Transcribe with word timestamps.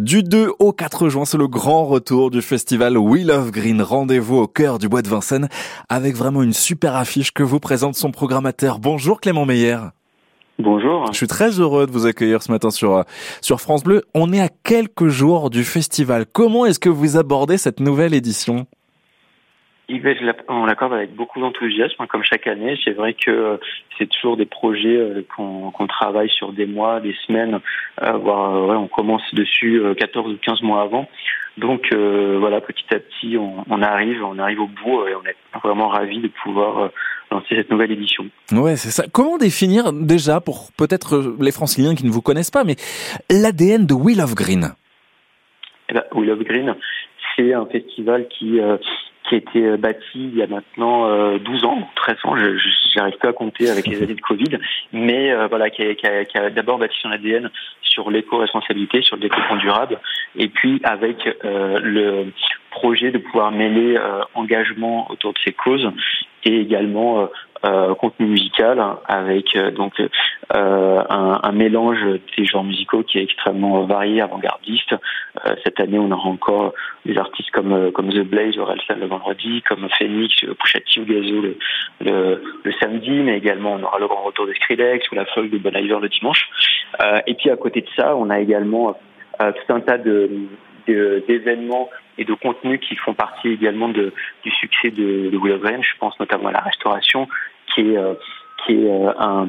Du 0.00 0.24
2 0.24 0.50
au 0.58 0.72
4 0.72 1.08
juin, 1.08 1.24
c'est 1.24 1.38
le 1.38 1.46
grand 1.46 1.84
retour 1.84 2.32
du 2.32 2.42
festival 2.42 2.98
We 2.98 3.24
Love 3.24 3.52
Green. 3.52 3.80
Rendez-vous 3.80 4.38
au 4.38 4.48
cœur 4.48 4.80
du 4.80 4.88
bois 4.88 5.02
de 5.02 5.08
Vincennes 5.08 5.48
avec 5.88 6.16
vraiment 6.16 6.42
une 6.42 6.52
super 6.52 6.96
affiche 6.96 7.30
que 7.30 7.44
vous 7.44 7.60
présente 7.60 7.94
son 7.94 8.10
programmateur. 8.10 8.80
Bonjour 8.80 9.20
Clément 9.20 9.46
Meyer. 9.46 9.78
Bonjour. 10.58 11.06
Je 11.12 11.16
suis 11.16 11.28
très 11.28 11.60
heureux 11.60 11.86
de 11.86 11.92
vous 11.92 12.06
accueillir 12.06 12.42
ce 12.42 12.50
matin 12.50 12.72
sur, 12.72 12.96
euh, 12.96 13.02
sur 13.40 13.60
France 13.60 13.84
Bleu. 13.84 14.02
On 14.14 14.32
est 14.32 14.40
à 14.40 14.48
quelques 14.48 15.06
jours 15.06 15.48
du 15.48 15.62
festival. 15.62 16.26
Comment 16.26 16.66
est-ce 16.66 16.80
que 16.80 16.88
vous 16.88 17.16
abordez 17.16 17.56
cette 17.56 17.78
nouvelle 17.78 18.14
édition? 18.14 18.66
On 20.48 20.66
l'accorde 20.66 20.94
avec 20.94 21.14
beaucoup 21.14 21.40
d'enthousiasme, 21.40 21.96
hein, 21.98 22.06
comme 22.06 22.22
chaque 22.22 22.46
année. 22.46 22.78
C'est 22.84 22.92
vrai 22.92 23.14
que 23.14 23.30
euh, 23.30 23.56
c'est 23.98 24.08
toujours 24.08 24.36
des 24.36 24.46
projets 24.46 24.96
euh, 24.96 25.22
qu'on 25.36 25.86
travaille 25.86 26.30
sur 26.30 26.52
des 26.52 26.66
mois, 26.66 27.00
des 27.00 27.14
semaines, 27.26 27.60
euh, 28.02 28.12
voire 28.12 28.66
ouais, 28.66 28.76
on 28.76 28.88
commence 28.88 29.22
dessus 29.34 29.82
14 29.98 30.32
ou 30.32 30.36
15 30.38 30.62
mois 30.62 30.82
avant. 30.82 31.08
Donc 31.56 31.94
voilà, 31.94 32.60
petit 32.60 32.84
à 32.92 32.98
petit, 32.98 33.36
on, 33.38 33.64
on, 33.70 33.82
arrive, 33.82 34.24
on 34.24 34.38
arrive 34.38 34.60
au 34.60 34.66
bout 34.66 35.06
et 35.06 35.14
on 35.14 35.24
est 35.24 35.36
vraiment 35.62 35.88
ravis 35.88 36.18
de 36.18 36.28
pouvoir 36.42 36.90
lancer 37.30 37.54
cette 37.54 37.70
nouvelle 37.70 37.92
édition. 37.92 38.26
Ouais, 38.50 38.74
c'est 38.74 38.90
ça. 38.90 39.04
Comment 39.12 39.38
définir 39.38 39.92
déjà, 39.92 40.40
pour 40.40 40.70
peut-être 40.76 41.36
les 41.40 41.52
franciliens 41.52 41.94
qui 41.94 42.04
ne 42.04 42.10
vous 42.10 42.22
connaissent 42.22 42.50
pas, 42.50 42.64
mais 42.64 42.74
l'ADN 43.30 43.86
de 43.86 43.94
We 43.94 44.16
Love 44.16 44.34
Green? 44.34 44.70
Eh 45.90 45.94
ben, 45.94 46.02
We 46.12 46.26
Love 46.26 46.42
Green, 46.42 46.74
c'est 47.36 47.54
un 47.54 47.66
festival 47.66 48.26
qui 48.28 48.58
qui 49.24 49.34
a 49.34 49.38
été 49.38 49.64
euh, 49.64 49.76
bâti 49.76 50.02
il 50.14 50.36
y 50.36 50.42
a 50.42 50.46
maintenant 50.46 51.06
euh, 51.06 51.38
12 51.38 51.64
ans, 51.64 51.88
13 51.96 52.16
ans, 52.24 52.36
je 52.36 52.98
n'arrive 52.98 53.16
pas 53.18 53.30
à 53.30 53.32
compter 53.32 53.70
avec 53.70 53.86
les 53.86 53.96
années 54.02 54.14
de 54.14 54.20
Covid, 54.20 54.58
mais 54.92 55.32
euh, 55.32 55.46
voilà, 55.48 55.70
qui 55.70 55.82
a, 55.82 55.94
qui 55.94 56.06
a, 56.06 56.24
qui 56.24 56.38
a 56.38 56.50
d'abord 56.50 56.78
bâti 56.78 56.94
son 57.02 57.10
ADN 57.10 57.50
sur 57.82 58.10
l'éco-responsabilité, 58.10 59.02
sur 59.02 59.16
le 59.16 59.22
développement 59.22 59.56
durable, 59.56 59.98
et 60.36 60.48
puis 60.48 60.80
avec 60.84 61.26
euh, 61.44 61.78
le 61.82 62.32
projet 62.70 63.10
de 63.10 63.18
pouvoir 63.18 63.52
mêler 63.52 63.96
engagement 64.34 65.08
autour 65.10 65.32
de 65.32 65.38
ces 65.44 65.52
causes 65.52 65.88
et 66.42 66.60
également 66.60 67.28
euh, 67.64 67.94
contenu 67.94 68.26
musical 68.26 68.78
avec 69.06 69.56
euh, 69.56 69.70
donc 69.70 69.98
euh, 69.98 71.02
un, 71.08 71.40
un, 71.42 71.52
mélange 71.52 71.98
des 72.36 72.44
genres 72.44 72.64
musicaux 72.64 73.02
qui 73.02 73.18
est 73.18 73.22
extrêmement 73.22 73.84
varié, 73.84 74.20
avant-gardiste. 74.20 74.94
cette 75.64 75.80
année, 75.80 75.98
on 75.98 76.10
aura 76.10 76.28
encore 76.28 76.74
des 77.06 77.16
artistes 77.16 77.50
comme 77.52 77.90
comme 77.92 78.10
The 78.10 78.22
Blaze, 78.22 78.58
Orelsan 78.58 78.96
le 79.00 79.06
vendredi, 79.06 79.62
comme 79.62 79.88
Phoenix, 79.96 80.34
Pusha 80.58 80.80
T 80.80 81.00
ou 81.00 81.04
Gazo 81.06 81.40
le, 81.40 81.56
le, 82.64 82.72
samedi, 82.80 83.10
mais 83.10 83.38
également 83.38 83.72
on 83.72 83.82
aura 83.82 83.98
le 83.98 84.08
grand 84.08 84.24
retour 84.24 84.46
de 84.46 84.52
Skrillex 84.52 85.10
ou 85.10 85.14
la 85.14 85.24
folk 85.24 85.50
de 85.50 85.56
Bon 85.56 85.74
Iver 85.74 85.98
le 86.02 86.08
dimanche. 86.08 86.48
et 87.26 87.34
puis 87.34 87.48
à 87.50 87.56
côté 87.56 87.80
de 87.80 87.88
ça, 87.96 88.14
on 88.14 88.28
a 88.28 88.40
également 88.40 88.94
tout 89.38 89.72
un 89.72 89.80
tas 89.80 89.98
d'événements 90.86 91.88
et 92.18 92.24
de 92.24 92.34
contenus 92.34 92.80
qui 92.80 92.96
font 92.96 93.14
partie 93.14 93.48
également 93.48 93.88
de, 93.88 94.12
du 94.44 94.50
succès 94.50 94.90
de, 94.90 95.30
de 95.30 95.38
Je 95.38 95.98
pense 95.98 96.18
notamment 96.20 96.48
à 96.48 96.52
la 96.52 96.60
restauration, 96.60 97.28
qui 97.74 97.80
est, 97.92 97.96
euh, 97.96 98.14
qui 98.64 98.72
est 98.72 98.90
euh, 98.90 99.12
un, 99.18 99.48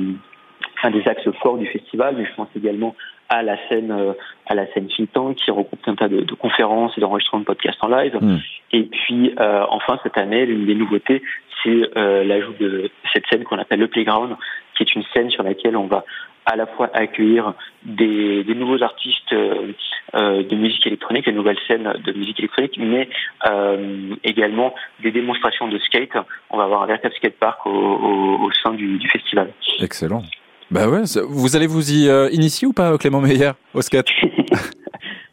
un 0.84 0.92
des 0.92 1.08
axes 1.08 1.30
forts 1.42 1.58
du 1.58 1.68
festival, 1.68 2.16
mais 2.18 2.26
je 2.26 2.36
pense 2.36 2.50
également 2.56 2.96
à 3.30 3.42
la 3.42 3.58
scène 3.68 3.92
euh, 3.92 4.14
à 4.46 4.54
la 4.54 4.72
scène 4.74 4.90
Fintan 4.90 5.34
qui 5.34 5.50
regroupe 5.50 5.80
un 5.88 5.96
tas 5.96 6.08
de, 6.08 6.22
de 6.22 6.34
conférences 6.36 6.94
et 6.98 7.02
d'enregistrements 7.02 7.42
de 7.42 7.46
podcasts 7.46 7.84
en 7.84 7.88
live. 7.88 8.18
Mm. 8.22 8.38
Et 8.72 8.84
puis 8.84 9.34
enfin 9.38 10.00
cette 10.04 10.18
année, 10.18 10.46
l'une 10.46 10.66
des 10.66 10.76
nouveautés, 10.76 11.24
c'est 11.64 11.90
l'ajout 11.96 12.54
de 12.60 12.92
cette 13.14 13.26
scène 13.32 13.44
qu'on 13.44 13.58
appelle 13.58 13.80
le 13.80 13.88
Playground, 13.88 14.36
qui 14.76 14.84
est 14.84 14.96
une 14.96 15.04
scène 15.14 15.30
sur 15.30 15.44
laquelle 15.44 15.76
on 15.78 15.88
va 15.88 16.04
à 16.46 16.56
la 16.56 16.68
fois 16.68 16.90
accueillir 16.94 17.54
des, 17.84 18.44
des 18.44 18.56
nouveaux 18.56 18.82
artistes 18.84 19.34
euh, 19.34 19.72
euh, 20.14 20.44
de 20.44 20.56
musique 20.56 20.86
électronique, 20.86 21.26
des 21.26 21.32
nouvelles 21.32 21.58
scènes 21.68 21.92
de 22.06 22.14
musique 22.14 22.40
électronique, 22.40 22.78
mais 22.78 23.10
euh, 23.48 24.16
également 24.24 24.74
des 25.02 25.12
démonstrations 25.12 25.68
de 25.68 25.80
skate. 25.80 26.12
On 26.52 26.58
va 26.58 26.66
avoir 26.66 26.84
un 26.84 26.86
véritable 26.86 27.16
skatepark 27.16 27.66
au, 27.66 27.70
au, 27.70 28.44
au 28.44 28.52
sein 28.64 28.74
du, 28.74 28.98
du, 28.98 29.10
festival. 29.10 29.52
Excellent. 29.80 30.22
Bah 30.70 30.88
ouais, 30.88 31.02
vous 31.28 31.56
allez 31.56 31.68
vous 31.68 31.92
y 31.92 32.08
euh, 32.08 32.30
initier 32.32 32.68
ou 32.68 32.74
pas, 32.74 32.98
Clément 32.98 33.22
Meyer, 33.22 33.52
au 33.74 33.82
skate? 33.82 34.08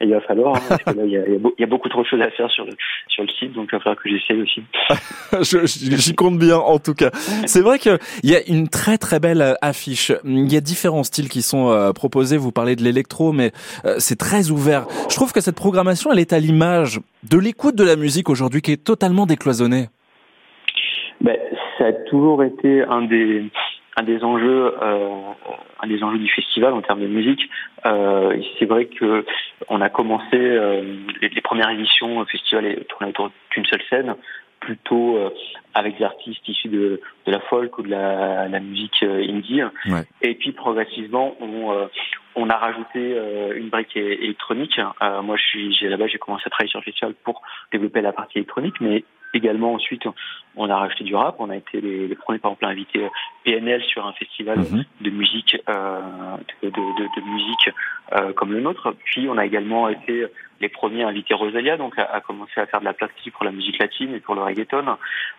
il 0.02 0.12
va 0.12 0.20
falloir, 0.20 0.56
hein, 0.56 0.60
parce 0.68 0.82
que 0.82 0.90
là, 0.90 1.04
il 1.04 1.10
y, 1.10 1.16
a, 1.16 1.26
il 1.26 1.40
y, 1.58 1.64
a, 1.64 1.66
beaucoup 1.66 1.88
trop 1.88 2.02
de 2.02 2.06
choses 2.06 2.20
à 2.20 2.30
faire 2.30 2.50
sur 2.50 2.64
le, 2.64 2.72
sur 3.08 3.22
le 3.22 3.28
site, 3.28 3.52
donc 3.52 3.68
il 3.72 3.76
va 3.76 3.80
falloir 3.80 4.02
que 4.02 4.08
j'essaye 4.08 4.42
aussi. 4.42 4.62
J'y 5.98 6.14
compte 6.14 6.38
bien, 6.38 6.56
en 6.56 6.78
tout 6.78 6.94
cas. 6.94 7.10
C'est 7.46 7.60
vrai 7.60 7.78
qu'il 7.78 7.98
y 8.24 8.34
a 8.34 8.40
une 8.48 8.68
très 8.68 8.98
très 8.98 9.20
belle 9.20 9.56
affiche. 9.62 10.12
Il 10.24 10.52
y 10.52 10.56
a 10.56 10.60
différents 10.60 11.04
styles 11.04 11.28
qui 11.28 11.42
sont 11.42 11.70
euh, 11.70 11.92
proposés. 11.92 12.36
Vous 12.36 12.52
parlez 12.52 12.76
de 12.76 12.82
l'électro, 12.82 13.32
mais 13.32 13.52
euh, 13.84 13.96
c'est 13.98 14.18
très 14.18 14.50
ouvert. 14.50 14.86
Je 15.08 15.14
trouve 15.16 15.32
que 15.32 15.40
cette 15.40 15.56
programmation, 15.56 16.12
elle 16.12 16.18
est 16.18 16.32
à 16.32 16.38
l'image 16.38 17.00
de 17.28 17.38
l'écoute 17.38 17.76
de 17.76 17.84
la 17.84 17.96
musique 17.96 18.28
aujourd'hui 18.28 18.62
qui 18.62 18.72
est 18.72 18.84
totalement 18.84 19.26
décloisonnée. 19.26 19.86
Ben, 21.20 21.36
ça 21.78 21.86
a 21.86 21.92
toujours 21.92 22.42
été 22.42 22.82
un 22.82 23.02
des 23.02 23.44
un 23.96 24.02
des 24.02 24.24
enjeux, 24.24 24.74
euh, 24.82 25.08
un 25.82 25.86
des 25.86 26.02
enjeux 26.02 26.18
du 26.18 26.30
festival 26.30 26.72
en 26.72 26.82
termes 26.82 27.00
de 27.00 27.06
musique. 27.06 27.42
Euh, 27.84 28.40
c'est 28.58 28.64
vrai 28.64 28.86
que 28.86 29.24
on 29.68 29.80
a 29.80 29.90
commencé 29.90 30.34
euh, 30.34 30.96
les, 31.20 31.28
les, 31.28 31.40
premières 31.40 31.70
éditions 31.70 32.18
au 32.18 32.24
festival 32.24 32.84
tournées 32.88 33.10
autour 33.10 33.30
d'une 33.54 33.66
seule 33.66 33.82
scène, 33.90 34.14
plutôt 34.62 35.16
euh, 35.16 35.30
avec 35.74 35.98
des 35.98 36.04
artistes 36.04 36.48
issus 36.48 36.68
de, 36.68 37.00
de 37.26 37.32
la 37.32 37.40
folk 37.40 37.76
ou 37.78 37.82
de 37.82 37.90
la, 37.90 38.48
la 38.48 38.60
musique 38.60 39.02
euh, 39.02 39.26
indie. 39.28 39.62
Ouais. 39.86 40.04
Et 40.22 40.34
puis 40.34 40.52
progressivement, 40.52 41.36
on, 41.40 41.72
euh, 41.72 41.86
on 42.36 42.48
a 42.48 42.56
rajouté 42.56 43.14
une 43.56 43.68
brique 43.68 43.94
électronique. 43.94 44.80
moi, 45.22 45.36
je 45.36 45.42
suis 45.42 45.88
là-bas, 45.88 46.06
j'ai 46.06 46.18
commencé 46.18 46.44
à 46.46 46.50
travailler 46.50 46.70
sur 46.70 46.80
le 46.80 46.84
festival 46.84 47.14
pour 47.24 47.42
développer 47.72 48.00
la 48.00 48.12
partie 48.12 48.38
électronique, 48.38 48.76
mais 48.80 49.04
également 49.34 49.74
ensuite 49.74 50.06
on 50.56 50.68
a 50.68 50.76
rajouté 50.76 51.04
du 51.04 51.14
rap. 51.14 51.36
On 51.38 51.50
a 51.50 51.56
été 51.56 51.80
les, 51.80 52.08
les 52.08 52.14
premiers 52.14 52.38
par 52.38 52.50
exemple 52.50 52.66
à 52.66 52.68
inviter 52.68 53.08
PNL 53.44 53.82
sur 53.84 54.06
un 54.06 54.12
festival 54.12 54.58
mm-hmm. 54.58 54.84
de 55.00 55.10
musique 55.10 55.56
euh, 55.68 56.00
de, 56.62 56.68
de, 56.68 56.70
de, 56.70 57.20
de, 57.20 57.26
musique 57.26 57.70
euh, 58.12 58.32
comme 58.32 58.52
le 58.52 58.60
nôtre. 58.60 58.94
Puis 59.04 59.28
on 59.28 59.38
a 59.38 59.46
également 59.46 59.88
été 59.88 60.26
les 60.60 60.68
premiers 60.68 61.04
à 61.04 61.08
inviter 61.08 61.34
Rosalia, 61.34 61.76
donc 61.76 61.98
à, 61.98 62.04
à 62.04 62.20
commencer 62.20 62.60
à 62.60 62.66
faire 62.66 62.80
de 62.80 62.84
la 62.84 62.92
plastique 62.92 63.32
pour 63.32 63.44
la 63.44 63.52
musique 63.52 63.78
latine 63.78 64.14
et 64.14 64.20
pour 64.20 64.34
le 64.34 64.42
reggaeton, 64.42 64.96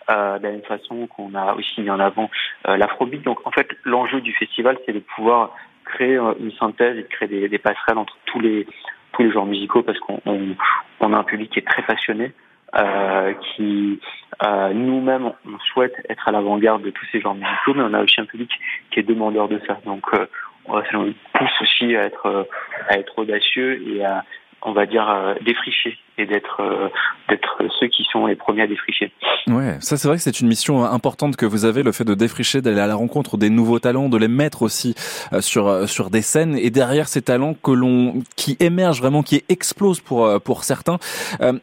euh, 0.09 0.37
de 0.39 0.43
la 0.43 0.51
même 0.51 0.63
façon 0.63 1.07
qu'on 1.07 1.33
a 1.35 1.53
aussi 1.53 1.81
mis 1.81 1.89
en 1.89 1.99
avant 1.99 2.29
euh, 2.67 2.75
l'afrobeat. 2.77 3.21
Donc 3.23 3.45
en 3.45 3.51
fait 3.51 3.69
l'enjeu 3.83 4.21
du 4.21 4.33
festival 4.33 4.77
c'est 4.85 4.93
de 4.93 4.99
pouvoir 4.99 5.55
créer 5.85 6.17
une 6.39 6.51
synthèse 6.53 6.97
et 6.97 7.03
de 7.03 7.07
créer 7.07 7.27
des, 7.27 7.49
des 7.49 7.59
passerelles 7.59 7.97
entre 7.97 8.17
tous 8.25 8.39
les 8.39 8.65
tous 9.11 9.21
les 9.21 9.31
genres 9.31 9.45
musicaux 9.45 9.83
parce 9.83 9.99
qu'on 9.99 10.19
on, 10.25 10.55
on 10.99 11.13
a 11.13 11.17
un 11.17 11.23
public 11.23 11.51
qui 11.51 11.59
est 11.59 11.67
très 11.67 11.83
passionné 11.83 12.31
euh, 12.75 13.33
qui 13.33 13.99
euh, 14.45 14.73
nous-mêmes 14.73 15.31
on 15.45 15.59
souhaite 15.71 15.93
être 16.09 16.27
à 16.27 16.31
l'avant-garde 16.31 16.81
de 16.81 16.89
tous 16.89 17.05
ces 17.11 17.21
genres 17.21 17.35
musicaux, 17.35 17.73
mais 17.75 17.83
on 17.83 17.93
a 17.93 18.01
aussi 18.01 18.19
un 18.19 18.25
public 18.25 18.49
qui 18.91 18.99
est 18.99 19.03
demandeur 19.03 19.47
de 19.47 19.59
ça. 19.67 19.79
Donc 19.85 20.05
euh, 20.13 20.25
ça 20.67 20.97
nous 20.97 21.13
pousse 21.33 21.61
aussi 21.61 21.95
à 21.95 22.03
être 22.03 22.47
à 22.89 22.97
être 22.97 23.17
audacieux 23.19 23.81
et 23.87 24.03
à 24.03 24.23
on 24.65 24.73
va 24.73 24.85
dire 24.85 25.09
euh, 25.09 25.35
défricher 25.45 25.97
et 26.17 26.25
d'être 26.25 26.61
euh, 26.61 26.89
d'être 27.29 27.63
ceux 27.79 27.87
qui 27.87 28.03
sont 28.11 28.25
les 28.27 28.35
premiers 28.35 28.63
à 28.63 28.67
défricher. 28.67 29.11
Ouais, 29.47 29.77
ça 29.79 29.97
c'est 29.97 30.07
vrai 30.07 30.17
que 30.17 30.23
c'est 30.23 30.39
une 30.39 30.47
mission 30.47 30.83
importante 30.83 31.35
que 31.35 31.45
vous 31.45 31.65
avez, 31.65 31.83
le 31.83 31.91
fait 31.91 32.03
de 32.03 32.13
défricher, 32.13 32.61
d'aller 32.61 32.79
à 32.79 32.87
la 32.87 32.95
rencontre 32.95 33.37
des 33.37 33.49
nouveaux 33.49 33.79
talents, 33.79 34.09
de 34.09 34.17
les 34.17 34.27
mettre 34.27 34.61
aussi 34.61 34.95
euh, 35.33 35.41
sur 35.41 35.89
sur 35.89 36.09
des 36.09 36.21
scènes 36.21 36.57
et 36.57 36.69
derrière 36.69 37.07
ces 37.07 37.21
talents 37.21 37.55
que 37.55 37.71
l'on 37.71 38.21
qui 38.35 38.57
émergent 38.59 39.01
vraiment, 39.01 39.23
qui 39.23 39.43
explosent 39.49 40.01
pour 40.01 40.41
pour 40.41 40.63
certains. 40.63 40.97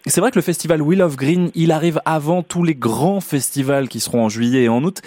c'est 0.06 0.20
vrai 0.20 0.30
que 0.30 0.38
le 0.38 0.42
festival 0.42 0.82
Wheel 0.82 1.02
of 1.02 1.16
Green, 1.16 1.50
il 1.54 1.72
arrive 1.72 2.00
avant 2.04 2.42
tous 2.42 2.64
les 2.64 2.74
grands 2.74 3.20
festivals 3.20 3.88
qui 3.88 4.00
seront 4.00 4.24
en 4.24 4.28
juillet 4.28 4.64
et 4.64 4.68
en 4.68 4.82
août. 4.82 5.00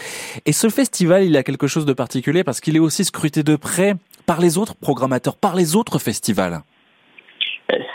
Et 0.45 0.53
ce 0.53 0.69
festival, 0.69 1.23
il 1.23 1.37
a 1.37 1.43
quelque 1.43 1.67
chose 1.67 1.85
de 1.85 1.93
particulier 1.93 2.43
parce 2.43 2.59
qu'il 2.61 2.75
est 2.75 2.79
aussi 2.79 3.05
scruté 3.05 3.43
de 3.43 3.55
près 3.55 3.95
par 4.25 4.39
les 4.39 4.57
autres 4.57 4.75
programmateurs, 4.75 5.35
par 5.35 5.55
les 5.55 5.75
autres 5.75 5.99
festivals. 5.99 6.61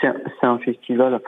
C'est 0.01 0.47
un, 0.47 0.57
festival, 0.59 1.19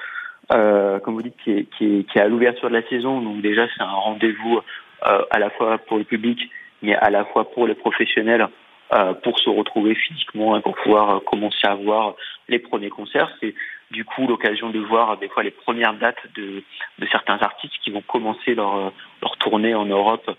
euh, 0.53 1.00
comme 1.00 1.15
vous 1.15 1.21
dites, 1.21 1.38
qui 1.44 1.51
est, 1.51 1.63
qui 1.77 1.86
est, 1.86 2.03
qui 2.09 2.18
est 2.18 2.21
à 2.21 2.27
l'ouverture 2.27 2.69
de 2.69 2.75
la 2.75 2.88
saison. 2.88 3.21
Donc 3.21 3.42
déjà, 3.42 3.68
c'est 3.68 3.83
un 3.83 3.92
rendez-vous 3.92 4.59
euh, 5.07 5.21
à 5.30 5.39
la 5.39 5.50
fois 5.51 5.77
pour 5.80 5.98
le 5.98 6.03
public, 6.03 6.39
mais 6.81 6.95
à 6.95 7.09
la 7.09 7.25
fois 7.25 7.51
pour 7.51 7.68
les 7.68 7.75
professionnels, 7.75 8.48
euh, 8.94 9.13
pour 9.13 9.39
se 9.39 9.50
retrouver 9.50 9.95
physiquement 9.95 10.57
et 10.57 10.62
pour 10.62 10.75
pouvoir 10.75 11.09
euh, 11.09 11.19
commencer 11.19 11.65
à 11.65 11.75
voir 11.75 12.15
les 12.50 12.59
premiers 12.59 12.89
concerts. 12.89 13.31
C'est 13.39 13.53
du 13.92 14.06
coup 14.06 14.27
l'occasion 14.27 14.69
de 14.69 14.80
voir 14.80 15.18
des 15.18 15.27
fois 15.27 15.44
les 15.44 15.51
premières 15.51 15.94
dates 15.94 16.24
de, 16.36 16.63
de 17.00 17.07
certains 17.12 17.38
artistes 17.38 17.75
qui 17.83 17.92
vont 17.92 18.01
commencer 18.01 18.56
leur, 18.56 18.92
leur 19.21 19.38
tournée 19.38 19.75
en 19.75 19.86
Europe. 19.86 20.30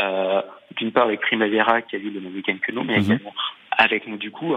Euh, 0.00 0.42
D'une 0.76 0.92
part 0.92 1.04
avec 1.04 1.20
Primavera 1.20 1.82
qui 1.82 1.96
a 1.96 1.98
vu 1.98 2.10
le 2.10 2.20
même 2.20 2.34
week-end 2.34 2.56
que 2.62 2.72
nous, 2.72 2.82
mais 2.82 2.98
mhm. 2.98 3.04
également 3.04 3.34
avec 3.70 4.06
nous 4.06 4.16
du 4.16 4.30
coup. 4.30 4.54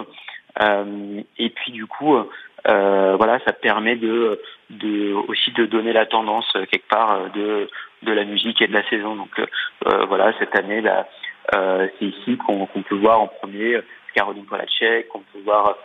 Euh, 0.61 1.21
et 1.37 1.49
puis 1.49 1.71
du 1.71 1.85
coup, 1.85 2.15
euh, 2.15 2.23
voilà, 2.67 3.39
ça 3.45 3.53
permet 3.53 3.95
de, 3.95 4.39
de 4.69 5.13
aussi 5.27 5.51
de 5.51 5.65
donner 5.65 5.93
la 5.93 6.05
tendance 6.05 6.51
euh, 6.55 6.65
quelque 6.65 6.87
part 6.87 7.11
euh, 7.11 7.29
de 7.29 7.69
de 8.03 8.11
la 8.11 8.23
musique 8.23 8.61
et 8.61 8.67
de 8.67 8.73
la 8.73 8.87
saison. 8.89 9.15
Donc 9.15 9.39
euh, 9.39 10.05
voilà, 10.05 10.33
cette 10.39 10.55
année, 10.57 10.81
là, 10.81 11.07
euh, 11.55 11.87
c'est 11.97 12.05
ici 12.05 12.37
qu'on 12.37 12.67
peut 12.67 12.95
voir 12.95 13.21
en 13.21 13.27
premier 13.27 13.79
Caroline 14.13 14.45
Polacek, 14.45 15.07
qu'on 15.09 15.23
peut 15.33 15.39
voir 15.43 15.75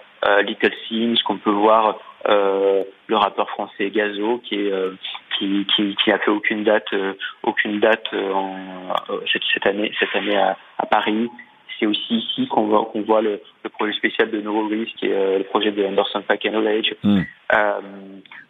Little 0.43 0.75
Sims, 0.87 1.17
qu'on 1.25 1.39
peut 1.39 1.51
voir 1.51 1.99
le 2.27 3.17
rappeur 3.17 3.49
français 3.51 3.91
Gazo 3.91 4.39
qui 4.45 4.55
est 4.57 4.73
qui, 5.39 5.67
qui, 5.75 5.97
qui 5.97 6.13
a 6.13 6.19
fait 6.19 6.31
aucune 6.31 6.63
date 6.63 6.95
aucune 7.43 7.81
date 7.81 8.13
en 8.13 8.57
cette, 9.33 9.43
cette 9.55 9.67
année 9.67 9.91
cette 9.99 10.15
année 10.15 10.37
à, 10.37 10.59
à 10.79 10.85
Paris 10.85 11.31
c'est 11.81 11.87
aussi 11.87 12.17
ici 12.17 12.47
qu'on 12.49 12.67
voit, 12.67 12.85
qu'on 12.93 13.03
voit 13.03 13.23
le, 13.23 13.41
le, 13.65 13.71
projet 13.71 13.93
spécial 13.95 14.31
de 14.31 14.41
Neuroris, 14.41 14.93
qui 14.99 15.07
est 15.07 15.15
euh, 15.15 15.39
le 15.39 15.45
projet 15.45 15.73
de 15.73 15.85
Anderson 15.85 16.23
Pack 16.29 16.45
and 16.47 16.51
Knowledge. 16.51 16.95
Mm. 17.03 17.23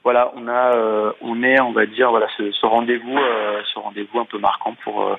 Voilà, 0.02 0.32
on 0.34 0.48
a, 0.48 0.74
euh, 0.76 1.12
on 1.20 1.42
est, 1.42 1.60
on 1.60 1.72
va 1.72 1.86
dire, 1.86 2.10
voilà, 2.10 2.26
ce, 2.36 2.50
ce 2.50 2.66
rendez-vous, 2.66 3.16
euh, 3.16 3.60
ce 3.72 3.78
rendez-vous 3.78 4.18
un 4.18 4.24
peu 4.24 4.38
marquant 4.38 4.74
pour 4.82 5.16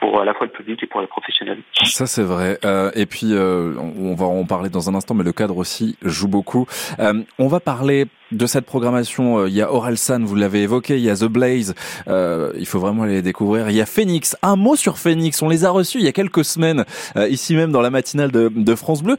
pour 0.00 0.20
à 0.20 0.24
la 0.24 0.34
fois 0.34 0.46
le 0.46 0.52
public 0.52 0.82
et 0.82 0.86
pour 0.86 1.00
les 1.00 1.06
professionnels. 1.06 1.58
Ça 1.84 2.06
c'est 2.06 2.22
vrai. 2.22 2.58
Euh, 2.64 2.90
et 2.94 3.06
puis 3.06 3.32
euh, 3.32 3.74
on 3.78 4.14
va 4.14 4.26
en 4.26 4.44
parler 4.44 4.68
dans 4.68 4.88
un 4.88 4.94
instant, 4.94 5.14
mais 5.14 5.24
le 5.24 5.32
cadre 5.32 5.56
aussi 5.56 5.96
joue 6.02 6.28
beaucoup. 6.28 6.66
Euh, 6.98 7.22
on 7.38 7.48
va 7.48 7.60
parler 7.60 8.06
de 8.30 8.46
cette 8.46 8.66
programmation. 8.66 9.46
Il 9.46 9.54
y 9.54 9.62
a 9.62 9.72
Orelsan, 9.72 10.22
vous 10.24 10.36
l'avez 10.36 10.62
évoqué. 10.62 10.96
Il 10.98 11.02
y 11.02 11.10
a 11.10 11.16
The 11.16 11.24
Blaze. 11.24 11.74
il 12.06 12.66
faut 12.66 12.78
vraiment 12.78 13.04
les 13.04 13.22
découvrir. 13.22 13.70
Il 13.70 13.76
y 13.76 13.80
a 13.80 13.86
Phoenix. 13.86 14.36
Un 14.42 14.56
mot 14.56 14.76
sur 14.76 14.98
Phoenix. 14.98 15.40
On 15.42 15.48
les 15.48 15.64
a 15.64 15.70
reçus 15.70 15.98
il 15.98 16.04
y 16.04 16.08
a 16.08 16.12
quelques 16.12 16.44
semaines 16.44 16.84
ici 17.16 17.56
même 17.56 17.72
dans 17.72 17.80
la 17.80 17.90
matinale 17.90 18.30
de, 18.30 18.50
de 18.54 18.74
France 18.74 19.02
Bleu. 19.02 19.16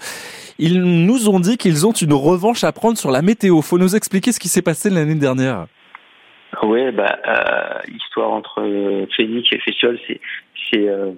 Ils 0.59 0.81
nous 0.81 1.27
ont 1.29 1.39
dit 1.39 1.57
qu'ils 1.57 1.87
ont 1.87 1.91
une 1.91 2.13
revanche 2.13 2.63
à 2.63 2.71
prendre 2.71 2.97
sur 2.97 3.09
la 3.09 3.21
météo. 3.21 3.61
Faut 3.61 3.79
nous 3.79 3.95
expliquer 3.95 4.31
ce 4.31 4.39
qui 4.39 4.47
s'est 4.47 4.61
passé 4.61 4.89
l'année 4.91 5.15
dernière. 5.15 5.65
Oui, 6.63 6.91
bah, 6.91 7.19
euh, 7.27 7.79
l'histoire 7.87 8.31
entre 8.31 8.61
euh, 8.61 9.05
Phoenix 9.15 9.47
et 9.51 9.59
Festival, 9.59 9.99
c'est 10.07 10.19
c'est 10.69 10.87
euh, 10.87 11.11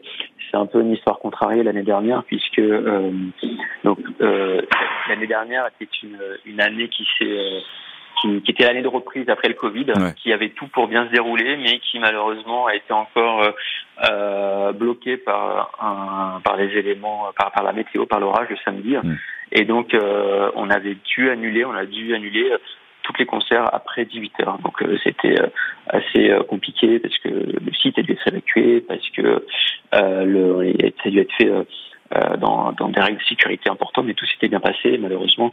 c'est 0.50 0.58
un 0.58 0.66
peu 0.66 0.82
une 0.82 0.92
histoire 0.92 1.20
contrariée 1.20 1.64
l'année 1.64 1.84
dernière 1.84 2.24
puisque 2.24 2.60
euh, 2.60 3.12
donc 3.84 4.00
euh, 4.22 4.62
l'année 5.10 5.28
dernière 5.28 5.68
était 5.68 5.90
une 6.04 6.20
une 6.46 6.62
année 6.62 6.90
qui 6.90 7.08
s'est 7.18 7.62
qui, 8.22 8.42
qui, 8.42 8.52
était 8.52 8.66
l'année 8.66 8.82
de 8.82 8.88
reprise 8.88 9.28
après 9.30 9.48
le 9.48 9.56
Covid, 9.56 9.86
qui 10.18 10.32
avait 10.32 10.50
tout 10.50 10.68
pour 10.68 10.88
bien 10.88 11.08
se 11.08 11.12
dérouler, 11.12 11.58
mais 11.58 11.80
qui 11.80 11.98
malheureusement 11.98 12.68
a 12.68 12.76
été 12.76 12.94
encore 12.94 13.52
euh, 14.10 14.74
bloquée 14.74 15.18
par 15.18 15.72
un, 15.82 16.42
par 16.42 16.56
les 16.58 16.78
éléments, 16.78 17.32
par, 17.36 17.52
par 17.52 17.64
la 17.64 17.74
météo, 17.74 18.06
par 18.06 18.20
l'orage 18.20 18.50
le 18.50 18.58
samedi. 18.64 18.96
Et 19.52 19.66
donc 19.66 19.94
euh, 19.94 20.52
on 20.56 20.70
avait 20.70 20.98
dû 21.16 21.30
annuler, 21.30 21.66
on 21.66 21.74
a 21.74 21.86
dû 21.86 22.14
annuler 22.14 22.54
toutes 23.04 23.20
les 23.20 23.26
concerts 23.26 23.74
après 23.74 24.06
18 24.06 24.40
heures. 24.42 24.58
Donc 24.60 24.82
euh, 24.82 24.98
c'était 25.04 25.40
euh, 25.40 25.48
assez 25.88 26.30
euh, 26.30 26.44
compliqué 26.44 27.00
parce 27.00 27.18
que 27.20 27.30
le 27.30 27.74
site 27.74 27.98
a 27.98 28.02
dû 28.02 28.14
être 28.14 28.28
évacué, 28.28 28.82
parce 28.82 29.08
que 29.10 29.46
le, 29.94 30.74
ça 31.02 31.04
a 31.06 31.10
dû 31.10 31.20
être 31.20 31.34
fait 31.38 31.52
dans, 32.40 32.72
dans, 32.74 32.90
des 32.90 33.02
règles 33.02 33.20
de 33.20 33.24
sécurité 33.24 33.70
importantes, 33.70 34.06
mais 34.06 34.14
tout 34.14 34.26
s'était 34.26 34.48
bien 34.48 34.60
passé. 34.60 34.98
Malheureusement, 34.98 35.52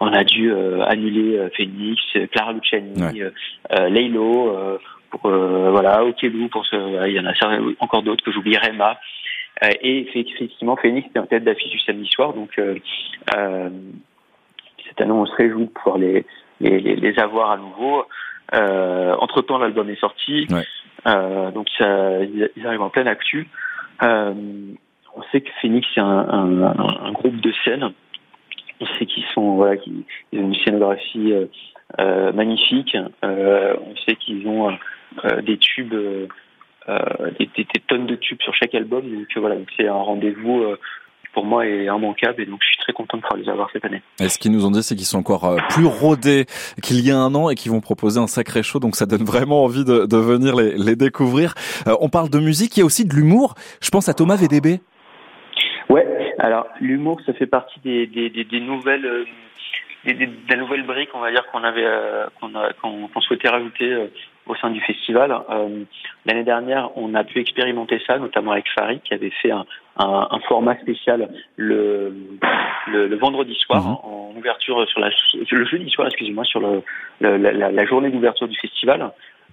on 0.00 0.12
a 0.12 0.24
dû 0.24 0.52
annuler 0.86 1.48
Phoenix, 1.56 2.00
Clara 2.32 2.52
Luciani, 2.52 3.00
ouais. 3.00 3.90
Laylo, 3.90 4.78
pour 5.10 5.20
voilà, 5.22 6.04
Okelou, 6.04 6.48
pour 6.48 6.66
ce, 6.66 7.08
il 7.08 7.14
y 7.14 7.20
en 7.20 7.26
a 7.26 7.32
encore 7.80 8.02
d'autres 8.02 8.24
que 8.24 8.32
j'oublierai, 8.32 8.72
Ma. 8.72 8.98
et 9.62 10.08
effectivement, 10.14 10.76
Phoenix 10.76 11.08
était 11.08 11.20
en 11.20 11.26
tête 11.26 11.44
d'affiche 11.44 11.70
du 11.70 11.80
samedi 11.80 12.08
soir, 12.08 12.32
donc 12.32 12.60
cette 14.88 15.00
année, 15.00 15.12
on 15.12 15.26
se 15.26 15.34
réjouit 15.34 15.66
de 15.66 15.70
pouvoir 15.70 15.98
les, 15.98 16.24
les, 16.60 16.80
les, 16.80 16.96
les 16.96 17.18
avoir 17.18 17.50
à 17.50 17.56
nouveau. 17.56 18.04
Euh, 18.54 19.14
entre 19.20 19.42
temps, 19.42 19.58
l'album 19.58 19.88
est 19.88 20.00
sorti, 20.00 20.46
ouais. 20.50 20.64
euh, 21.06 21.50
donc 21.50 21.68
ça, 21.78 22.22
ils 22.22 22.66
arrivent 22.66 22.82
en 22.82 22.90
pleine 22.90 23.08
actu. 23.08 23.48
Euh, 24.02 24.34
on 25.16 25.22
sait 25.30 25.40
que 25.40 25.50
Phoenix 25.60 25.86
c'est 25.94 26.00
un, 26.00 26.06
un, 26.06 26.62
un, 27.06 27.12
groupe 27.12 27.40
de 27.40 27.52
scène. 27.64 27.92
On 28.80 28.86
sait 28.98 29.06
qu'ils 29.06 29.24
sont 29.34 29.54
voilà, 29.54 29.76
qu'ils 29.76 30.04
ont 30.34 30.38
une 30.38 30.54
scénographie 30.56 31.32
euh, 31.32 31.46
euh 32.00 32.32
magnifique. 32.32 32.96
Euh, 33.24 33.74
on 33.80 33.96
sait 33.96 34.16
qu'ils 34.16 34.46
ont 34.48 34.70
euh, 35.24 35.42
des 35.42 35.58
tubes, 35.58 35.94
des, 35.94 36.28
des, 37.38 37.48
des, 37.56 37.80
tonnes 37.86 38.06
de 38.06 38.16
tubes 38.16 38.42
sur 38.42 38.54
chaque 38.54 38.74
album. 38.74 39.02
Donc 39.08 39.26
voilà, 39.36 39.56
c'est 39.76 39.86
un 39.86 39.92
rendez-vous 39.94 40.64
pour 41.34 41.44
moi 41.44 41.66
est 41.66 41.84
immanquable 41.84 42.40
et 42.40 42.46
donc 42.46 42.60
je 42.62 42.68
suis 42.68 42.78
très 42.78 42.92
content 42.92 43.18
de 43.18 43.22
pouvoir 43.22 43.38
les 43.38 43.50
avoir 43.50 43.68
cette 43.72 43.84
année. 43.84 44.02
Et 44.20 44.28
ce 44.28 44.38
qu'ils 44.38 44.52
nous 44.52 44.64
ont 44.64 44.70
dit, 44.70 44.82
c'est 44.82 44.94
qu'ils 44.94 45.04
sont 45.04 45.18
encore 45.18 45.44
euh, 45.44 45.58
plus 45.68 45.86
rodés 45.86 46.46
qu'il 46.82 47.04
y 47.04 47.10
a 47.10 47.18
un 47.18 47.34
an 47.34 47.50
et 47.50 47.56
qu'ils 47.56 47.72
vont 47.72 47.80
proposer 47.80 48.20
un 48.20 48.26
sacré 48.26 48.62
show, 48.62 48.78
donc 48.78 48.96
ça 48.96 49.04
donne 49.04 49.24
vraiment 49.24 49.64
envie 49.64 49.84
de, 49.84 50.06
de 50.06 50.16
venir 50.16 50.56
les, 50.56 50.76
les 50.78 50.96
découvrir. 50.96 51.54
Euh, 51.86 51.96
on 52.00 52.08
parle 52.08 52.30
de 52.30 52.38
musique, 52.38 52.76
il 52.76 52.80
y 52.80 52.82
a 52.82 52.86
aussi 52.86 53.04
de 53.04 53.14
l'humour. 53.14 53.54
Je 53.82 53.90
pense 53.90 54.08
à 54.08 54.14
Thomas 54.14 54.36
VDB. 54.36 54.80
Ouais, 55.90 56.34
alors 56.38 56.66
l'humour, 56.80 57.20
ça 57.26 57.32
fait 57.34 57.46
partie 57.46 57.80
des, 57.80 58.06
des, 58.06 58.30
des, 58.30 58.44
des 58.44 58.60
nouvelles. 58.60 59.04
Euh, 59.04 59.24
des, 60.04 60.12
des, 60.14 60.26
des, 60.26 60.56
nouvelles 60.56 60.84
briques, 60.84 61.08
on 61.14 61.20
va 61.20 61.30
dire, 61.30 61.46
qu'on 61.50 61.64
avait, 61.64 61.86
euh, 61.86 62.26
qu'on 62.38 62.50
qu 62.50 63.20
souhaitait 63.22 63.48
rajouter 63.48 63.90
euh, 63.90 64.08
au 64.46 64.54
sein 64.56 64.70
du 64.70 64.80
festival. 64.80 65.32
Euh, 65.50 65.84
L'année 66.26 66.44
dernière, 66.44 66.90
on 66.96 67.14
a 67.14 67.24
pu 67.24 67.38
expérimenter 67.40 68.00
ça, 68.06 68.18
notamment 68.18 68.52
avec 68.52 68.66
Farid, 68.74 69.00
qui 69.02 69.14
avait 69.14 69.30
fait 69.30 69.50
un, 69.50 69.64
un, 69.96 70.28
un 70.30 70.38
format 70.40 70.76
spécial 70.80 71.28
le, 71.56 72.14
le, 72.86 73.06
le 73.08 73.16
vendredi 73.16 73.54
soir, 73.54 73.82
mmh. 73.82 74.06
en 74.06 74.32
ouverture 74.36 74.88
sur 74.88 75.00
la, 75.00 75.10
le 75.50 75.64
jeudi 75.66 75.90
soir, 75.90 76.06
excusez-moi, 76.06 76.44
sur 76.44 76.60
le, 76.60 76.82
le, 77.20 77.36
la, 77.36 77.70
la, 77.70 77.86
journée 77.86 78.10
d'ouverture 78.10 78.48
du 78.48 78.58
festival. 78.58 79.10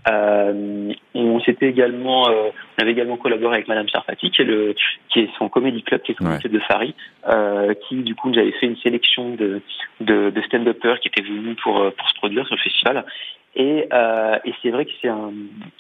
Euh, 0.10 0.94
on 1.14 1.40
s'était 1.42 1.68
également, 1.68 2.28
euh, 2.28 2.50
on 2.78 2.82
avait 2.82 2.92
également 2.92 3.18
collaboré 3.18 3.56
avec 3.58 3.68
Madame 3.68 3.88
Sarfati, 3.88 4.32
qui 4.32 4.42
est 4.42 4.46
le, 4.46 4.74
qui 5.10 5.20
est 5.20 5.30
son 5.38 5.48
comédie 5.48 5.84
club, 5.84 6.02
qui 6.02 6.14
est 6.14 6.16
son 6.18 6.26
ouais. 6.26 6.40
de 6.44 6.60
Farid, 6.60 6.96
euh, 7.28 7.76
qui 7.88 7.98
du 7.98 8.16
coup 8.16 8.30
nous 8.30 8.40
avait 8.40 8.54
fait 8.54 8.66
une 8.66 8.78
sélection 8.78 9.36
de, 9.36 9.62
de, 10.00 10.32
de 10.32 10.42
stand-uppers 10.42 11.00
qui 11.02 11.10
étaient 11.10 11.22
venus 11.22 11.56
pour, 11.62 11.76
pour 11.94 12.10
se 12.10 12.16
produire 12.16 12.48
sur 12.48 12.56
le 12.56 12.62
festival. 12.62 13.06
Et, 13.56 13.88
euh, 13.92 14.40
et 14.46 14.54
c'est 14.62 14.70
vrai 14.70 14.86
que 14.86 14.92
c'est 15.02 15.10
un, 15.10 15.32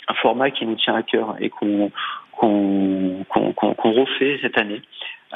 un, 0.08 0.14
format 0.16 0.52
qui 0.52 0.66
nous 0.66 0.76
tient 0.76 0.96
à 0.96 1.04
cœur 1.04 1.36
et 1.40 1.50
qu'on 1.50 1.92
qu'on 2.32 3.26
qu'on 3.30 3.54
qu'on 3.54 3.92
refait 3.92 4.40
cette 4.42 4.58
année. 4.58 4.82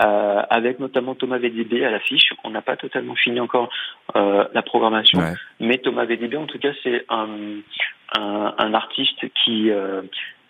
Euh, 0.03 0.41
avec 0.49 0.79
notamment 0.79 1.15
Thomas 1.15 1.37
VDB 1.37 1.85
à 1.85 1.89
l'affiche. 1.89 2.33
On 2.43 2.49
n'a 2.49 2.61
pas 2.61 2.75
totalement 2.75 3.15
fini 3.15 3.39
encore 3.39 3.69
euh, 4.17 4.45
la 4.53 4.61
programmation, 4.61 5.19
ouais. 5.19 5.33
mais 5.61 5.77
Thomas 5.77 6.03
VDB, 6.03 6.35
en 6.35 6.47
tout 6.47 6.59
cas, 6.59 6.73
c'est 6.83 7.05
un, 7.07 7.29
un, 8.17 8.53
un, 8.57 8.73
artiste 8.73 9.25
qui, 9.43 9.71
euh, 9.71 10.01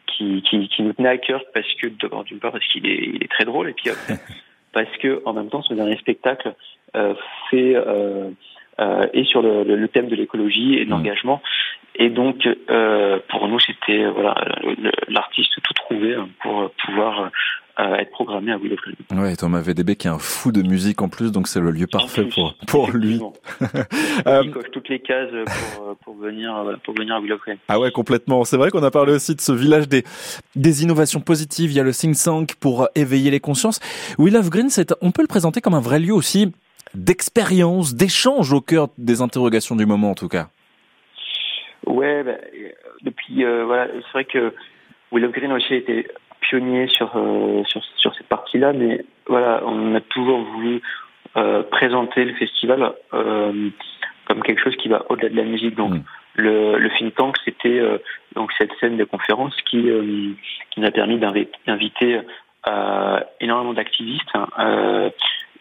qui, 0.07 0.41
qui, 0.41 0.67
qui, 0.67 0.81
nous 0.81 0.93
tenait 0.93 1.09
à 1.09 1.17
cœur 1.19 1.43
parce 1.53 1.71
que, 1.75 1.87
d'une 2.23 2.39
part, 2.39 2.53
parce 2.53 2.67
qu'il 2.69 2.87
est, 2.87 3.11
il 3.13 3.23
est 3.23 3.31
très 3.31 3.45
drôle, 3.45 3.69
et 3.69 3.73
puis 3.73 3.91
parce 4.73 4.97
que, 4.97 5.21
en 5.25 5.33
même 5.33 5.49
temps, 5.49 5.61
son 5.61 5.75
dernier 5.75 5.97
spectacle 5.97 6.55
euh, 6.95 7.13
fait 7.51 7.75
euh, 7.75 8.31
et 8.79 9.23
sur 9.23 9.41
le, 9.41 9.63
le, 9.63 9.87
thème 9.87 10.07
de 10.07 10.15
l'écologie 10.15 10.75
et 10.75 10.85
de 10.85 10.89
mmh. 10.89 10.89
l'engagement. 10.89 11.41
Et 11.97 12.09
donc, 12.09 12.47
euh, 12.69 13.19
pour 13.29 13.47
nous, 13.47 13.59
c'était 13.59 14.05
voilà 14.07 14.35
l'artiste 15.07 15.53
tout 15.63 15.73
trouvé 15.73 16.15
pour 16.41 16.69
pouvoir 16.85 17.31
euh, 17.79 17.95
être 17.95 18.11
programmé 18.11 18.51
à 18.51 18.57
Willow 18.57 18.75
Green. 18.75 18.95
Ouais, 19.17 19.35
Thomas 19.37 19.61
VDB 19.61 19.95
qui 19.95 20.07
est 20.07 20.11
un 20.11 20.19
fou 20.19 20.51
de 20.51 20.61
musique 20.61 21.01
en 21.01 21.07
plus, 21.07 21.31
donc 21.31 21.47
c'est 21.47 21.61
le 21.61 21.71
lieu 21.71 21.87
parfait 21.87 22.25
pour 22.25 22.55
pour 22.67 22.91
lui. 22.91 23.21
euh, 24.27 24.41
il 24.43 24.51
coche 24.51 24.71
toutes 24.73 24.89
les 24.89 24.99
cases 24.99 25.31
pour 25.77 25.95
pour 25.97 26.15
venir 26.15 26.53
pour 26.83 26.93
venir 26.95 27.15
à 27.15 27.21
Willow 27.21 27.37
Green. 27.37 27.57
Ah 27.69 27.79
ouais, 27.79 27.91
complètement. 27.91 28.43
C'est 28.43 28.57
vrai 28.57 28.71
qu'on 28.71 28.83
a 28.83 28.91
parlé 28.91 29.13
aussi 29.13 29.33
de 29.33 29.41
ce 29.41 29.53
village 29.53 29.87
des 29.87 30.03
des 30.55 30.83
innovations 30.83 31.21
positives. 31.21 31.71
Il 31.71 31.77
y 31.77 31.79
a 31.79 31.83
le 31.83 31.93
Sing 31.93 32.13
Sang 32.13 32.45
pour 32.59 32.89
éveiller 32.95 33.31
les 33.31 33.39
consciences. 33.39 33.79
Willow 34.19 34.49
Green, 34.49 34.69
c'est 34.69 34.93
on 35.01 35.11
peut 35.11 35.21
le 35.21 35.27
présenter 35.27 35.61
comme 35.61 35.75
un 35.75 35.81
vrai 35.81 35.99
lieu 35.99 36.13
aussi 36.13 36.51
d'expérience, 36.95 37.95
d'échange 37.95 38.53
au 38.53 38.61
cœur 38.61 38.87
des 38.97 39.21
interrogations 39.21 39.75
du 39.75 39.85
moment 39.85 40.11
en 40.11 40.15
tout 40.15 40.29
cas. 40.29 40.47
Ouais, 41.85 42.23
bah, 42.23 42.37
depuis 43.03 43.43
euh, 43.43 43.63
voilà, 43.65 43.87
c'est 43.93 44.11
vrai 44.13 44.25
que 44.25 44.53
Willow 45.11 45.29
Green 45.29 45.51
aussi 45.51 45.73
a 45.73 45.77
été 45.77 46.07
pionnier 46.41 46.87
sur 46.87 47.11
euh, 47.15 47.63
sur, 47.65 47.81
sur 47.97 48.13
cette 48.15 48.27
partie-là, 48.27 48.73
mais 48.73 49.05
voilà, 49.27 49.61
on 49.65 49.95
a 49.95 50.01
toujours 50.01 50.41
voulu 50.41 50.81
euh, 51.37 51.63
présenter 51.63 52.25
le 52.25 52.33
festival 52.35 52.93
comme 53.11 54.41
quelque 54.41 54.63
chose 54.63 54.75
qui 54.77 54.87
va 54.87 55.05
au-delà 55.09 55.29
de 55.29 55.35
la 55.35 55.43
musique. 55.43 55.75
Donc 55.75 55.91
mm. 55.91 56.03
le, 56.35 56.79
le 56.79 56.89
think 56.97 57.13
tank, 57.15 57.35
c'était 57.45 57.81
donc 58.33 58.51
cette 58.57 58.71
scène 58.79 58.97
de 58.97 59.03
conférence 59.03 59.55
qui 59.69 59.83
qui 60.71 60.79
nous 60.79 60.87
a 60.87 60.91
permis 60.91 61.19
d'inviter 61.19 62.21
énormément 63.39 63.73
d'activistes. 63.73 64.33
Hein, 64.33 65.11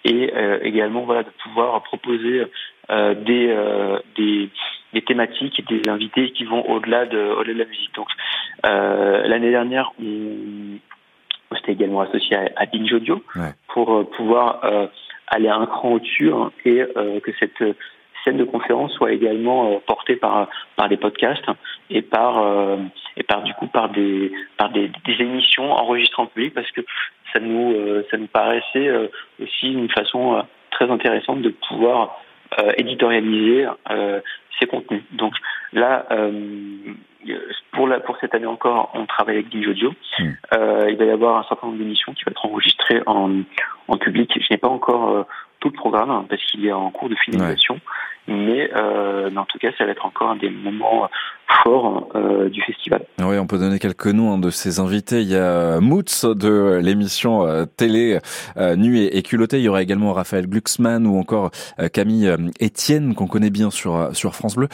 et 0.04 0.32
euh, 0.34 0.58
également 0.62 1.02
voilà 1.02 1.22
de 1.22 1.30
pouvoir 1.42 1.82
proposer 1.82 2.46
euh, 2.90 3.14
des, 3.14 3.48
euh, 3.48 3.98
des, 4.16 4.50
des 4.92 5.02
thématiques 5.02 5.58
et 5.60 5.62
des 5.62 5.88
invités 5.88 6.30
qui 6.32 6.44
vont 6.44 6.68
au-delà 6.68 7.06
de 7.06 7.18
au-delà 7.18 7.54
de 7.54 7.58
la 7.60 7.64
musique. 7.66 7.94
Donc 7.94 8.08
l'année 8.62 9.50
dernière 9.50 9.92
on, 10.02 10.78
on 11.50 11.56
s'était 11.56 11.72
également 11.72 12.02
associé 12.02 12.36
à, 12.36 12.50
à 12.56 12.66
Binge 12.66 12.92
Audio 12.92 13.22
ouais. 13.36 13.52
pour 13.68 14.08
pouvoir 14.10 14.60
aller 15.28 15.48
un 15.48 15.66
cran 15.66 15.92
au-dessus 15.92 16.32
hein, 16.32 16.52
et 16.64 16.84
que 17.22 17.32
cette 17.38 17.62
scène 18.24 18.38
de 18.38 18.44
conférence 18.44 18.92
soit 18.92 19.12
également 19.12 19.70
euh, 19.70 19.78
portée 19.86 20.16
par 20.16 20.48
par 20.76 20.88
des 20.88 20.96
podcasts 20.96 21.44
et 21.90 22.02
par 22.02 22.38
euh, 22.38 22.76
et 23.16 23.22
par 23.22 23.42
du 23.42 23.52
coup 23.54 23.66
par 23.66 23.90
des 23.90 24.32
par 24.56 24.70
des, 24.70 24.90
des 25.04 25.16
émissions 25.20 25.70
enregistrées 25.72 26.22
en 26.22 26.26
public 26.26 26.54
parce 26.54 26.70
que 26.72 26.80
ça 27.34 27.40
nous 27.40 27.72
euh, 27.72 28.06
ça 28.10 28.16
nous 28.16 28.26
paraissait 28.26 28.90
aussi 29.42 29.72
une 29.72 29.90
façon 29.90 30.42
très 30.70 30.90
intéressante 30.90 31.42
de 31.42 31.50
pouvoir 31.68 32.20
éditorialiser 32.76 33.66
ses 34.60 34.66
contenus. 34.66 35.02
Donc 35.10 35.34
là, 35.72 36.06
pour, 37.72 37.88
la, 37.88 37.98
pour 37.98 38.16
cette 38.20 38.32
année 38.34 38.46
encore, 38.46 38.92
on 38.94 39.06
travaille 39.06 39.36
avec 39.36 39.48
Binge 39.48 39.66
Audio. 39.66 39.92
Hmm. 40.20 40.30
il 40.88 40.96
va 40.96 41.04
y 41.04 41.10
avoir 41.10 41.38
un 41.38 41.44
certain 41.48 41.66
nombre 41.66 41.78
d'émissions 41.78 42.12
qui 42.14 42.22
vont 42.24 42.30
être 42.30 42.46
enregistrées 42.46 43.02
en, 43.06 43.40
en 43.88 43.96
public. 43.96 44.32
Je 44.40 44.46
n'ai 44.52 44.58
pas 44.58 44.68
encore 44.68 45.26
tout 45.58 45.68
le 45.68 45.74
programme 45.74 46.10
hein, 46.10 46.26
parce 46.28 46.42
qu'il 46.44 46.64
est 46.66 46.72
en 46.72 46.90
cours 46.90 47.08
de 47.08 47.16
finalisation. 47.16 47.80
Mais, 48.26 48.70
euh, 48.74 49.28
mais, 49.30 49.38
en 49.38 49.44
tout 49.44 49.58
cas, 49.58 49.68
ça 49.76 49.84
va 49.84 49.90
être 49.90 50.06
encore 50.06 50.30
un 50.30 50.36
des 50.36 50.48
moments 50.48 51.08
forts 51.62 52.08
euh, 52.14 52.48
du 52.48 52.62
festival. 52.62 53.04
Oui, 53.20 53.38
on 53.38 53.46
peut 53.46 53.58
donner 53.58 53.78
quelques 53.78 54.06
noms 54.06 54.32
hein, 54.32 54.38
de 54.38 54.50
ces 54.50 54.80
invités. 54.80 55.20
Il 55.20 55.28
y 55.28 55.36
a 55.36 55.80
Moots 55.80 56.34
de 56.34 56.80
l'émission 56.82 57.46
euh, 57.46 57.64
télé 57.64 58.18
euh, 58.56 58.76
Nuit 58.76 59.04
et, 59.04 59.22
culotté. 59.22 59.58
Il 59.58 59.64
y 59.64 59.68
aura 59.68 59.82
également 59.82 60.12
Raphaël 60.12 60.46
Glucksmann 60.46 61.06
ou 61.06 61.18
encore 61.18 61.50
euh, 61.78 61.88
Camille 61.88 62.34
Etienne 62.62 63.14
qu'on 63.14 63.26
connaît 63.26 63.50
bien 63.50 63.70
sur 63.70 64.14
sur 64.14 64.34
France 64.34 64.56
Bleu. 64.56 64.68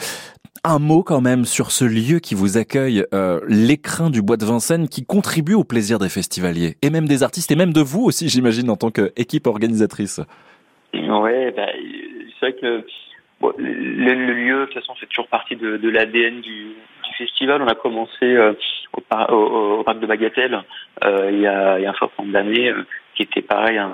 Un 0.63 0.79
mot 0.79 1.01
quand 1.01 1.21
même 1.21 1.43
sur 1.43 1.71
ce 1.71 1.83
lieu 1.85 2.19
qui 2.19 2.35
vous 2.35 2.59
accueille, 2.59 3.03
l'écrin 3.47 4.11
du 4.11 4.21
Bois 4.21 4.37
de 4.37 4.45
Vincennes, 4.45 4.87
qui 4.87 5.03
contribue 5.03 5.55
au 5.55 5.63
plaisir 5.63 5.97
des 5.97 6.07
festivaliers 6.07 6.75
et 6.83 6.91
même 6.91 7.07
des 7.07 7.23
artistes 7.23 7.51
et 7.51 7.55
même 7.55 7.73
de 7.73 7.81
vous 7.81 8.03
aussi, 8.03 8.29
j'imagine, 8.29 8.69
en 8.69 8.75
tant 8.75 8.91
qu'équipe 8.91 9.47
organisatrice. 9.47 10.21
Ouais, 10.93 11.51
bah, 11.57 11.65
c'est 12.39 12.51
vrai 12.51 12.55
que 12.61 12.85
bon, 13.41 13.53
le, 13.57 14.13
lieu, 14.13 14.59
de 14.61 14.65
toute 14.65 14.75
façon, 14.75 14.95
fait 14.95 15.07
toujours 15.07 15.27
partie 15.27 15.55
de, 15.55 15.77
de 15.77 15.89
l'ADN 15.89 16.41
du, 16.41 16.73
du, 16.73 17.13
festival. 17.17 17.61
On 17.61 17.67
a 17.67 17.75
commencé 17.75 18.23
euh, 18.23 18.53
au, 18.93 19.33
au, 19.33 19.79
au, 19.79 19.83
parc 19.83 19.99
de 19.99 20.05
Bagatelle 20.05 20.63
euh, 21.03 21.29
il, 21.31 21.39
y 21.41 21.47
a, 21.47 21.79
il 21.79 21.83
y 21.83 21.85
a 21.85 21.89
un 21.89 21.95
certain 21.95 22.23
nombre 22.23 22.33
d'années, 22.33 22.69
euh, 22.69 22.85
qui 23.15 23.23
était 23.23 23.41
pareil 23.41 23.77
un, 23.77 23.91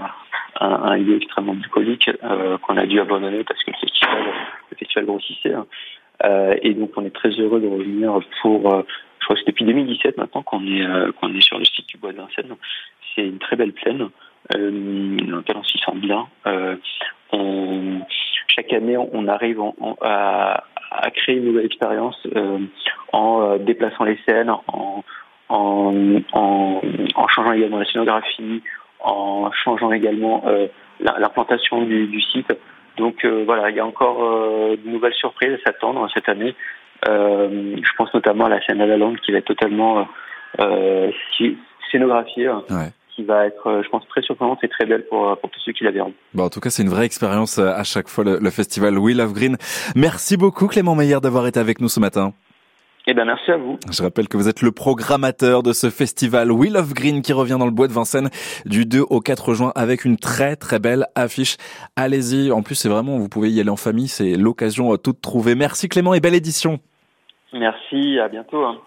un, 0.60 0.70
un 0.70 0.98
lieu 0.98 1.18
extrêmement 1.18 1.56
bucolique 1.56 2.10
euh, 2.24 2.58
qu'on 2.60 2.78
a 2.78 2.86
dû 2.86 3.00
abandonner 3.00 3.44
parce 3.44 3.64
que 3.64 3.72
le 3.72 3.78
festival, 3.78 4.24
le 4.72 4.78
festival 4.78 5.06
grossissait. 5.06 5.54
Hein. 5.54 5.66
et 6.62 6.74
donc, 6.74 6.92
on 6.96 7.06
est 7.06 7.16
très 7.16 7.30
heureux 7.30 7.60
de 7.60 7.68
revenir 7.68 8.20
pour 8.42 8.84
je 9.20 9.26
crois 9.26 9.36
que 9.36 9.42
c'est 9.42 9.52
depuis 9.52 9.66
2017 9.66 10.18
maintenant 10.18 10.42
qu'on 10.42 10.66
est 10.66 11.12
qu'on 11.20 11.34
est 11.34 11.42
sur 11.42 11.58
le 11.60 11.66
site 11.66 11.88
du 11.88 11.98
Bois 11.98 12.14
de 12.14 12.18
Vincennes. 12.18 12.56
C'est 13.14 13.26
une 13.26 13.40
très 13.40 13.58
belle 13.58 13.74
plaine 13.74 14.10
euh, 14.56 15.18
dans 15.28 15.38
laquelle 15.38 15.58
on 15.58 15.64
s'y 15.64 15.78
sent 15.80 15.96
bien. 15.96 16.28
Euh, 16.46 16.76
on, 17.32 18.02
chaque 18.48 18.74
année, 18.74 18.98
on 18.98 19.28
arrive 19.28 19.62
à, 20.02 20.64
à, 20.92 21.12
créer 21.12 21.36
une 21.36 21.46
nouvelle 21.46 21.66
expérience 21.66 22.18
euh, 22.36 22.60
en 23.12 23.42
euh, 23.42 23.58
déplaçant 23.58 24.04
les 24.04 24.18
scènes, 24.28 24.50
en, 24.50 25.04
en, 25.50 25.94
en, 26.34 26.82
en, 27.16 27.28
changeant 27.28 27.52
également 27.52 27.80
la 27.80 27.86
scénographie, 27.86 28.64
en 29.00 29.52
changeant 29.52 29.92
également 29.92 30.44
euh, 30.48 30.68
l'implantation 31.00 31.84
du, 31.84 32.08
du, 32.08 32.22
site. 32.22 32.52
Donc 32.98 33.24
euh, 33.26 33.44
voilà, 33.46 33.70
il 33.70 33.76
y 33.76 33.80
a 33.80 33.86
encore 33.86 34.20
de 34.20 34.90
nouvelles 34.90 35.14
surprises 35.14 35.54
à 35.54 35.58
s'attendre 35.66 36.08
cette 36.14 36.30
année. 36.30 36.56
je 37.06 37.96
pense 37.98 38.14
notamment 38.14 38.46
à 38.46 38.50
la 38.50 38.62
scène 38.66 38.82
à 38.82 38.88
la 38.88 38.98
langue 38.98 39.20
qui 39.20 39.32
va 39.32 39.38
être 39.38 39.46
totalement 39.46 40.08
scénographiée. 41.92 42.50
Ouais 42.50 42.92
qui 43.18 43.24
va 43.24 43.48
être, 43.48 43.68
euh, 43.68 43.82
je 43.84 43.90
pense, 43.90 44.08
très 44.08 44.22
surprenante 44.22 44.64
et 44.64 44.70
très 44.70 44.86
belle 44.86 45.04
pour, 45.08 45.28
euh, 45.28 45.36
pour 45.36 45.50
tous 45.50 45.60
ceux 45.66 45.74
qui 45.74 45.84
la 45.84 45.92
verront. 45.92 46.14
Bon, 46.36 46.44
en 46.44 46.50
tout 46.50 46.60
cas, 46.60 46.70
c'est 46.70 46.84
une 46.84 46.90
vraie 46.90 47.06
expérience 47.06 47.58
euh, 47.58 47.74
à 47.74 47.84
chaque 47.84 48.08
fois, 48.08 48.24
le, 48.24 48.50
festival 48.52 48.98
We 49.00 49.18
Love 49.18 49.34
Green. 49.34 49.58
Merci 49.96 50.38
beaucoup, 50.38 50.68
Clément 50.68 50.96
Meyer, 50.96 51.18
d'avoir 51.20 51.48
été 51.48 51.60
avec 51.60 51.82
nous 51.82 51.90
ce 51.90 52.00
matin. 52.00 52.34
Eh 53.08 53.16
ben, 53.16 53.26
merci 53.26 53.50
à 53.52 53.58
vous. 53.58 53.80
Je 53.92 54.04
rappelle 54.04 54.28
que 54.28 54.38
vous 54.38 54.48
êtes 54.48 54.62
le 54.62 54.72
programmateur 54.72 55.64
de 55.64 55.74
ce 55.74 55.90
festival 55.90 56.52
We 56.52 56.72
Love 56.72 56.94
Green 56.94 57.24
qui 57.24 57.34
revient 57.34 57.58
dans 57.58 57.66
le 57.66 57.72
bois 57.72 57.88
de 57.88 57.94
Vincennes 57.94 58.30
du 58.66 58.86
2 58.86 59.02
au 59.10 59.20
4 59.20 59.54
juin 59.56 59.72
avec 59.76 60.06
une 60.06 60.18
très 60.18 60.56
très 60.56 60.78
belle 60.78 61.08
affiche. 61.16 61.58
Allez-y. 61.96 62.52
En 62.52 62.62
plus, 62.62 62.76
c'est 62.76 62.90
vraiment, 62.90 63.18
vous 63.18 63.30
pouvez 63.30 63.50
y 63.50 63.60
aller 63.60 63.70
en 63.70 63.78
famille. 63.78 64.10
C'est 64.10 64.36
l'occasion 64.36 64.96
toute 64.98 65.22
trouvée. 65.22 65.56
Merci 65.56 65.90
Clément 65.90 66.14
et 66.14 66.20
belle 66.20 66.36
édition. 66.36 66.80
Merci. 67.54 68.20
À 68.20 68.28
bientôt. 68.28 68.64
Hein. 68.64 68.78